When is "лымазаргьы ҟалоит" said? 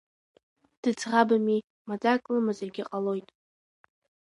2.31-3.27